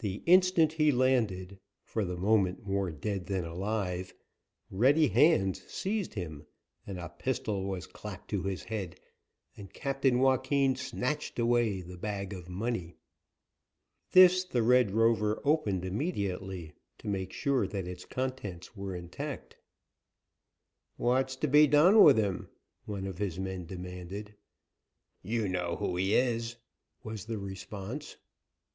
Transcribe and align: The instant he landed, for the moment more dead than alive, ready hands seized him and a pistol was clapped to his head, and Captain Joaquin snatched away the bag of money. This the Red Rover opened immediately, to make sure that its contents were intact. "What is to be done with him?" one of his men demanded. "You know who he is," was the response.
The 0.00 0.16
instant 0.26 0.74
he 0.74 0.92
landed, 0.92 1.58
for 1.82 2.04
the 2.04 2.18
moment 2.18 2.66
more 2.66 2.90
dead 2.90 3.24
than 3.24 3.46
alive, 3.46 4.12
ready 4.70 5.08
hands 5.08 5.62
seized 5.66 6.12
him 6.12 6.44
and 6.86 6.98
a 6.98 7.08
pistol 7.08 7.64
was 7.64 7.86
clapped 7.86 8.28
to 8.28 8.42
his 8.42 8.64
head, 8.64 9.00
and 9.56 9.72
Captain 9.72 10.18
Joaquin 10.18 10.76
snatched 10.76 11.38
away 11.38 11.80
the 11.80 11.96
bag 11.96 12.34
of 12.34 12.50
money. 12.50 12.96
This 14.12 14.44
the 14.44 14.62
Red 14.62 14.90
Rover 14.90 15.40
opened 15.42 15.86
immediately, 15.86 16.74
to 16.98 17.08
make 17.08 17.32
sure 17.32 17.66
that 17.66 17.88
its 17.88 18.04
contents 18.04 18.76
were 18.76 18.94
intact. 18.94 19.56
"What 20.98 21.30
is 21.30 21.36
to 21.36 21.48
be 21.48 21.66
done 21.66 22.02
with 22.02 22.18
him?" 22.18 22.50
one 22.84 23.06
of 23.06 23.16
his 23.16 23.38
men 23.38 23.64
demanded. 23.64 24.34
"You 25.22 25.48
know 25.48 25.76
who 25.76 25.96
he 25.96 26.12
is," 26.14 26.56
was 27.02 27.24
the 27.24 27.38
response. 27.38 28.18